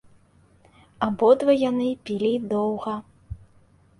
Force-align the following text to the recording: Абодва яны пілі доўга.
Абодва 1.07 1.53
яны 1.69 1.89
пілі 2.09 2.33
доўга. 2.53 2.93